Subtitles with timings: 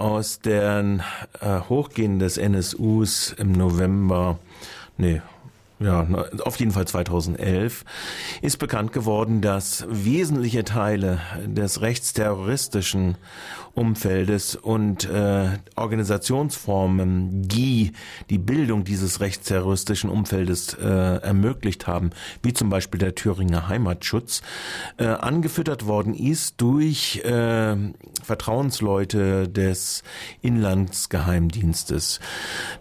[0.00, 1.02] aus den
[1.40, 4.38] äh, Hochgehen des NSUs im November,
[4.96, 5.20] nee,
[5.80, 6.06] ja,
[6.44, 7.84] auf jeden Fall 2011,
[8.42, 13.16] ist bekannt geworden, dass wesentliche Teile des rechtsterroristischen
[13.74, 17.92] Umfeldes und äh, Organisationsformen, die
[18.28, 22.10] die Bildung dieses rechtsterroristischen Umfeldes äh, ermöglicht haben,
[22.42, 24.42] wie zum Beispiel der Thüringer Heimatschutz,
[24.98, 27.76] äh, angefüttert worden ist durch äh,
[28.22, 30.02] Vertrauensleute des
[30.42, 32.20] Inlandsgeheimdienstes.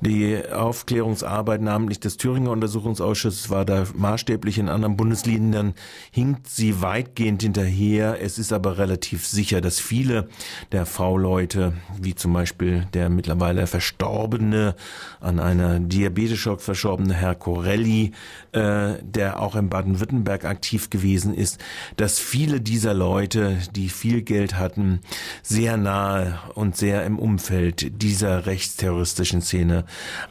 [0.00, 2.50] Die Aufklärungsarbeit namentlich des Thüringer
[2.88, 5.74] Untersuchungsausschusses war da maßstäblich in anderen Bundesländern,
[6.10, 8.18] hinkt sie weitgehend hinterher.
[8.20, 10.28] Es ist aber relativ sicher, dass viele
[10.72, 14.74] der V-Leute, wie zum Beispiel der mittlerweile verstorbene,
[15.20, 18.12] an einer Diabetesschock verstorbene Herr Corelli,
[18.52, 21.58] äh, der auch in Baden-Württemberg aktiv gewesen ist,
[21.96, 25.00] dass viele dieser Leute, die viel Geld hatten,
[25.42, 29.84] sehr nahe und sehr im Umfeld dieser rechtsterroristischen Szene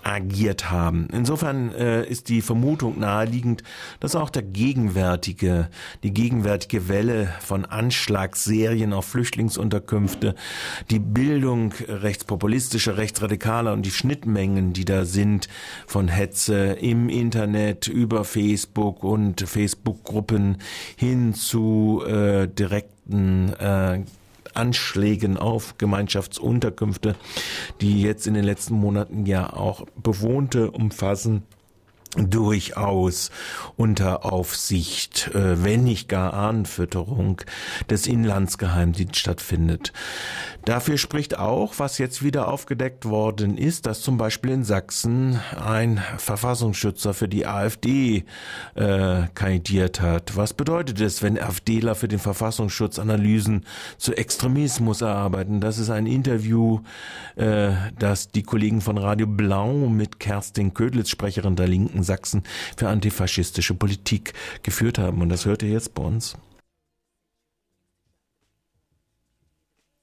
[0.04, 1.08] agiert haben.
[1.12, 3.62] Insofern äh, ist die Vermutung naheliegend,
[4.00, 5.70] dass auch der gegenwärtige,
[6.02, 10.34] die gegenwärtige Welle von Anschlagsserien auf Flüchtlingsunterkünfte,
[10.90, 15.48] die Bildung rechtspopulistischer, rechtsradikaler und die Schnittmengen, die da sind
[15.86, 20.58] von Hetze im Internet über Facebook und Facebook-Gruppen
[20.96, 24.00] hin zu äh, direkten äh,
[24.54, 27.16] Anschlägen auf Gemeinschaftsunterkünfte,
[27.82, 31.44] die jetzt in den letzten Monaten ja auch Bewohnte umfassen
[32.18, 33.32] durchaus
[33.76, 37.42] unter Aufsicht, äh, wenn nicht gar Anfütterung
[37.90, 39.94] des Inlandsgeheimdienstes stattfindet.
[40.66, 46.02] Dafür spricht auch, was jetzt wieder aufgedeckt worden ist, dass zum Beispiel in Sachsen ein
[46.18, 48.26] Verfassungsschützer für die AfD
[48.76, 50.36] äh, kandidiert hat.
[50.36, 53.66] Was bedeutet es, wenn AfDler für den Verfassungsschutz Analysen
[53.98, 55.62] zu Extremismus erarbeiten?
[55.62, 56.82] Das ist ein Interview,
[57.36, 62.44] äh, das die Kollegen von Radio Blau mit Kerstin Ködlitz, Sprecherin der Linken Sachsen,
[62.76, 64.34] für antifaschistische Politik
[64.64, 65.22] geführt haben.
[65.22, 66.36] Und das hört ihr jetzt bei uns.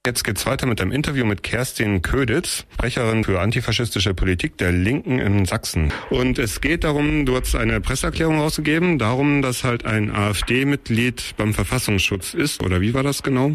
[0.05, 5.17] Jetzt geht's weiter mit einem Interview mit Kerstin Köditz, Sprecherin für antifaschistische Politik der Linken
[5.17, 5.91] in Sachsen.
[6.11, 11.55] Und es geht darum, du hast eine Presseerklärung rausgegeben, darum, dass halt ein AfD-Mitglied beim
[11.55, 12.63] Verfassungsschutz ist.
[12.63, 13.53] Oder wie war das genau?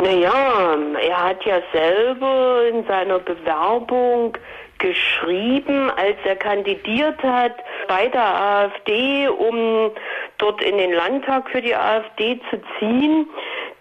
[0.00, 4.36] Naja, er hat ja selber in seiner Bewerbung
[4.78, 7.54] geschrieben, als er kandidiert hat
[7.88, 9.90] bei der AfD, um
[10.38, 13.28] dort in den Landtag für die AfD zu ziehen,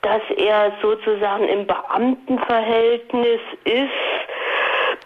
[0.01, 3.89] dass er sozusagen im Beamtenverhältnis ist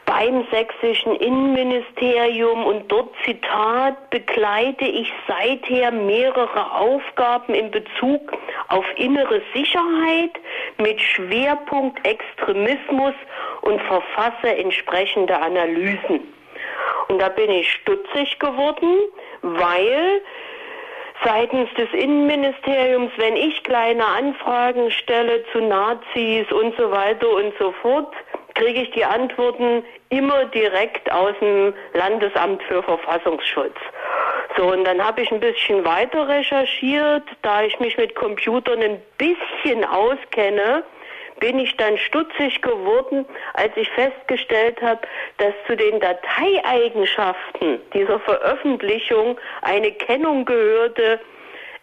[0.06, 2.66] beim sächsischen Innenministerium.
[2.66, 8.32] Und dort Zitat begleite ich seither mehrere Aufgaben in Bezug
[8.68, 10.32] auf innere Sicherheit
[10.78, 13.14] mit Schwerpunkt Extremismus
[13.62, 16.22] und verfasse entsprechende Analysen.
[17.08, 19.00] Und da bin ich stutzig geworden,
[19.42, 20.22] weil
[21.24, 27.72] seitens des Innenministeriums, wenn ich kleine Anfragen stelle zu Nazis und so weiter und so
[27.82, 28.14] fort,
[28.56, 33.76] kriege ich die Antworten immer direkt aus dem Landesamt für Verfassungsschutz.
[34.58, 39.02] So, und dann habe ich ein bisschen weiter recherchiert, da ich mich mit Computern ein
[39.18, 40.84] bisschen auskenne,
[41.42, 43.26] bin ich dann stutzig geworden,
[43.56, 45.02] als ich festgestellt habe,
[45.38, 51.20] dass zu den Dateieigenschaften dieser Veröffentlichung eine Kennung gehörte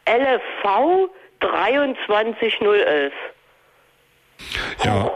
[0.08, 1.10] LFV
[1.40, 3.12] 23011.
[4.84, 5.04] Ja.
[5.04, 5.12] Oh.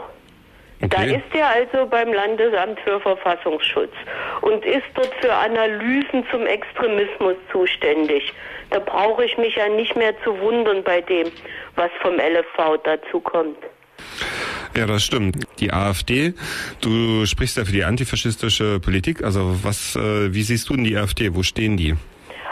[0.83, 0.89] Okay.
[0.89, 3.93] Da ist er also beim Landesamt für Verfassungsschutz
[4.41, 8.33] und ist dort für Analysen zum Extremismus zuständig.
[8.69, 11.31] Da brauche ich mich ja nicht mehr zu wundern bei dem,
[11.77, 13.57] was vom LFV dazu kommt.
[14.75, 15.45] Ja, das stimmt.
[15.59, 16.33] Die AfD,
[16.81, 19.23] du sprichst ja für die antifaschistische Politik.
[19.23, 21.35] Also was, äh, wie siehst du denn die AfD?
[21.35, 21.95] Wo stehen die?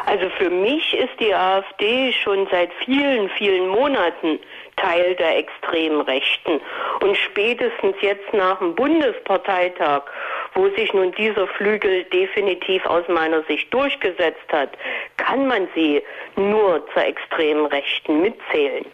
[0.05, 4.39] Also für mich ist die AfD schon seit vielen, vielen Monaten
[4.75, 6.59] Teil der extremen Rechten.
[7.01, 10.03] Und spätestens jetzt nach dem Bundesparteitag,
[10.55, 14.71] wo sich nun dieser Flügel definitiv aus meiner Sicht durchgesetzt hat,
[15.17, 16.01] kann man sie
[16.35, 18.85] nur zur extremen Rechten mitzählen.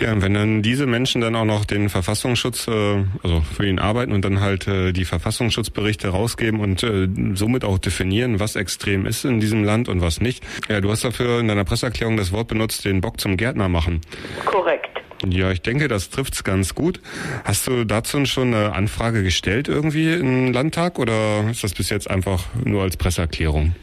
[0.00, 3.78] Ja, und wenn dann diese Menschen dann auch noch den Verfassungsschutz, äh, also für ihn
[3.78, 9.06] arbeiten und dann halt äh, die Verfassungsschutzberichte rausgeben und äh, somit auch definieren, was extrem
[9.06, 10.44] ist in diesem Land und was nicht.
[10.68, 14.00] Ja, du hast dafür in deiner Presseerklärung das Wort benutzt, den Bock zum Gärtner machen.
[14.44, 14.88] Korrekt.
[15.26, 17.00] Ja, ich denke, das trifft's ganz gut.
[17.44, 22.10] Hast du dazu schon eine Anfrage gestellt irgendwie im Landtag oder ist das bis jetzt
[22.10, 23.74] einfach nur als Presseerklärung?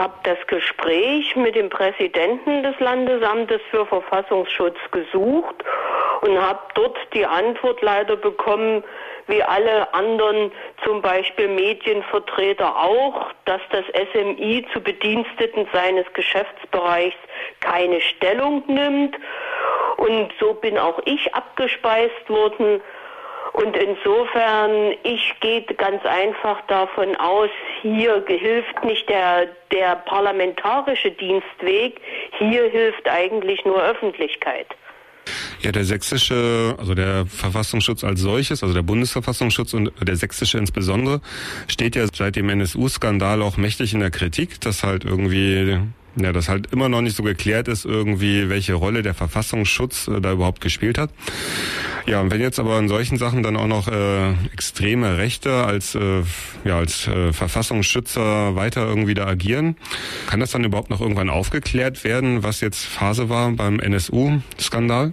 [0.00, 5.56] Ich habe das Gespräch mit dem Präsidenten des Landesamtes für Verfassungsschutz gesucht
[6.22, 8.82] und habe dort die Antwort leider bekommen,
[9.26, 10.52] wie alle anderen,
[10.86, 17.18] zum Beispiel Medienvertreter auch, dass das SMI zu Bediensteten seines Geschäftsbereichs
[17.60, 19.18] keine Stellung nimmt.
[19.98, 22.80] Und so bin auch ich abgespeist worden.
[23.52, 27.50] Und insofern, ich gehe ganz einfach davon aus,
[27.82, 32.00] hier hilft nicht der, der parlamentarische Dienstweg,
[32.38, 34.66] hier hilft eigentlich nur Öffentlichkeit.
[35.60, 41.20] Ja, der sächsische, also der Verfassungsschutz als solches, also der Bundesverfassungsschutz und der sächsische insbesondere,
[41.68, 45.78] steht ja seit dem NSU-Skandal auch mächtig in der Kritik, dass halt irgendwie
[46.16, 50.20] ja, dass halt immer noch nicht so geklärt ist, irgendwie, welche Rolle der Verfassungsschutz äh,
[50.20, 51.10] da überhaupt gespielt hat.
[52.06, 55.94] Ja, und wenn jetzt aber in solchen Sachen dann auch noch äh, extreme Rechte als,
[55.94, 56.22] äh,
[56.64, 59.76] ja, als äh, Verfassungsschützer weiter irgendwie da agieren,
[60.28, 65.12] kann das dann überhaupt noch irgendwann aufgeklärt werden, was jetzt Phase war beim NSU-Skandal?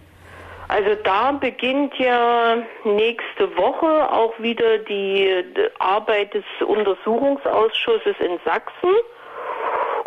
[0.69, 5.43] Also da beginnt ja nächste Woche auch wieder die
[5.79, 8.95] Arbeit des Untersuchungsausschusses in Sachsen.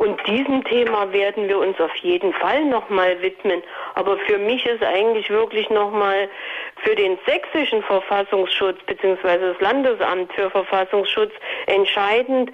[0.01, 3.63] Und diesem Thema werden wir uns auf jeden Fall nochmal widmen.
[3.97, 6.31] Aber für mich ist eigentlich wirklich nochmal
[6.77, 9.53] für den sächsischen Verfassungsschutz bzw.
[9.53, 11.33] das Landesamt für Verfassungsschutz
[11.67, 12.51] entscheidend,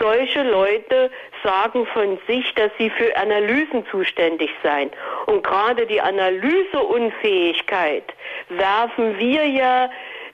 [0.00, 1.10] solche Leute
[1.42, 4.90] sagen von sich, dass sie für Analysen zuständig seien.
[5.26, 8.04] Und gerade die Analyseunfähigkeit
[8.48, 9.90] werfen wir ja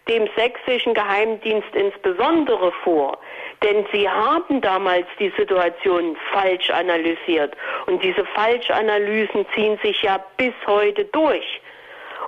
[0.08, 3.18] dem sächsischen Geheimdienst insbesondere vor.
[3.62, 7.54] Denn sie haben damals die Situation falsch analysiert.
[7.86, 11.60] Und diese Falschanalysen ziehen sich ja bis heute durch.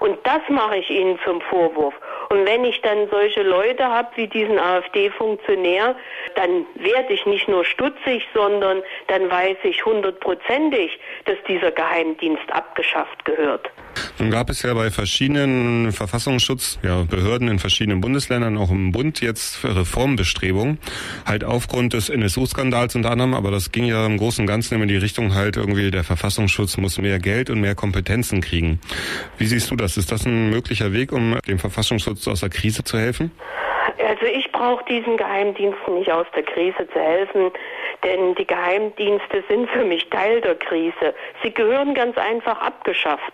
[0.01, 1.95] Und das mache ich Ihnen zum Vorwurf.
[2.31, 5.95] Und wenn ich dann solche Leute habe wie diesen AfD-Funktionär,
[6.35, 13.25] dann werde ich nicht nur stutzig, sondern dann weiß ich hundertprozentig, dass dieser Geheimdienst abgeschafft
[13.25, 13.71] gehört.
[14.19, 19.65] Nun gab es ja bei verschiedenen Verfassungsschutzbehörden ja, in verschiedenen Bundesländern, auch im Bund jetzt
[19.65, 20.79] Reformbestrebungen,
[21.27, 24.85] halt aufgrund des NSU-Skandals unter anderem, aber das ging ja im Großen und Ganzen immer
[24.85, 28.81] in die Richtung halt irgendwie, der Verfassungsschutz muss mehr Geld und mehr Kompetenzen kriegen.
[29.37, 29.97] Wie siehst du das?
[29.97, 33.33] Ist das ein möglicher Weg, um dem Verfassungsschutz aus der Krise zu helfen?
[33.99, 37.51] Also ich brauche diesen Geheimdiensten nicht aus der Krise zu helfen,
[38.05, 41.15] denn die Geheimdienste sind für mich Teil der Krise.
[41.43, 43.33] Sie gehören ganz einfach abgeschafft.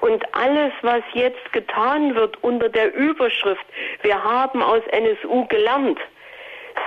[0.00, 3.64] Und alles, was jetzt getan wird unter der Überschrift,
[4.02, 5.98] wir haben aus NSU gelernt,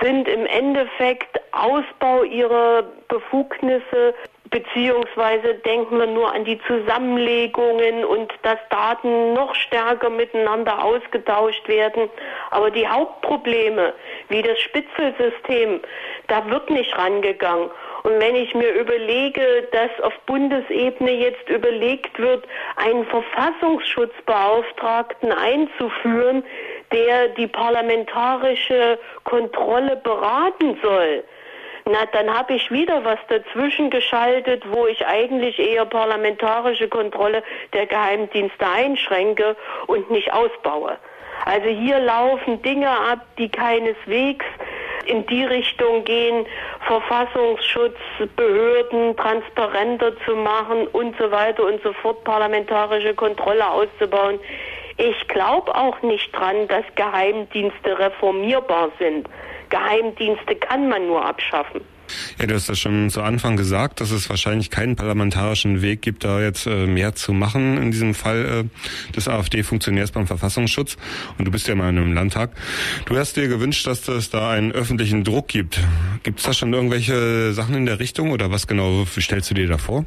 [0.02, 4.14] sind im Endeffekt Ausbau ihrer Befugnisse,
[4.50, 12.08] beziehungsweise denken wir nur an die Zusammenlegungen und dass Daten noch stärker miteinander ausgetauscht werden.
[12.50, 13.94] Aber die Hauptprobleme,
[14.28, 15.80] wie das Spitzelsystem,
[16.28, 17.68] da wird nicht rangegangen.
[18.02, 22.46] Und wenn ich mir überlege, dass auf Bundesebene jetzt überlegt wird,
[22.76, 26.44] einen Verfassungsschutzbeauftragten einzuführen,
[26.92, 31.24] der die parlamentarische Kontrolle beraten soll,
[31.88, 37.86] na, dann habe ich wieder was dazwischen geschaltet, wo ich eigentlich eher parlamentarische Kontrolle der
[37.86, 39.54] Geheimdienste einschränke
[39.86, 40.98] und nicht ausbaue.
[41.44, 44.44] Also hier laufen Dinge ab, die keineswegs
[45.06, 46.46] in die Richtung gehen,
[46.86, 54.40] Verfassungsschutzbehörden transparenter zu machen und so weiter und so fort, parlamentarische Kontrolle auszubauen.
[54.98, 59.28] Ich glaube auch nicht dran, dass Geheimdienste reformierbar sind.
[59.68, 61.82] Geheimdienste kann man nur abschaffen.
[62.38, 66.24] Ja, du hast das schon zu Anfang gesagt, dass es wahrscheinlich keinen parlamentarischen Weg gibt,
[66.24, 70.96] da jetzt äh, mehr zu machen in diesem Fall äh, des AfD-Funktionärs beim Verfassungsschutz.
[71.38, 72.50] Und du bist ja mal in einem Landtag.
[73.06, 75.80] Du hast dir gewünscht, dass es da einen öffentlichen Druck gibt.
[76.22, 79.68] Gibt es da schon irgendwelche Sachen in der Richtung oder was genau stellst du dir
[79.68, 80.04] da vor?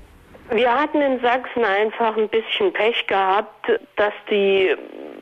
[0.52, 4.76] Wir hatten in Sachsen einfach ein bisschen Pech gehabt, dass die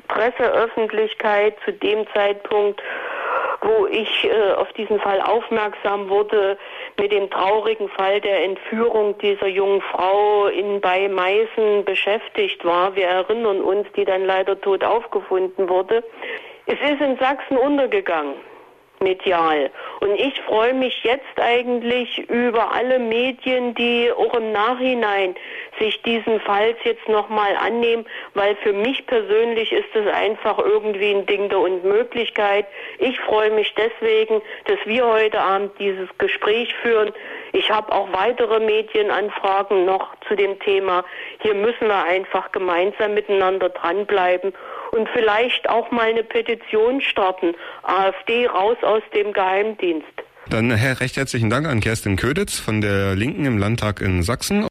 [0.07, 2.81] Presseöffentlichkeit zu dem Zeitpunkt
[3.61, 6.57] wo ich äh, auf diesen Fall aufmerksam wurde
[6.99, 12.95] mit dem traurigen Fall der Entführung dieser jungen Frau in bei Meißen beschäftigt war.
[12.95, 16.03] Wir erinnern uns, die dann leider tot aufgefunden wurde.
[16.65, 18.35] Es ist in Sachsen untergegangen
[18.99, 19.69] medial.
[19.99, 25.35] Und ich freue mich jetzt eigentlich über alle Medien, die auch im Nachhinein
[25.79, 31.25] sich diesen Falls jetzt nochmal annehmen, weil für mich persönlich ist es einfach irgendwie ein
[31.25, 32.67] Ding der Unmöglichkeit.
[32.99, 37.11] Ich freue mich deswegen, dass wir heute Abend dieses Gespräch führen.
[37.53, 41.03] Ich habe auch weitere Medienanfragen noch zu dem Thema.
[41.41, 44.53] Hier müssen wir einfach gemeinsam miteinander dranbleiben
[44.91, 47.53] und vielleicht auch mal eine Petition starten.
[47.83, 50.07] AfD raus aus dem Geheimdienst.
[50.49, 54.63] Dann recht herzlichen Dank an Kerstin Köditz von der Linken im Landtag in Sachsen.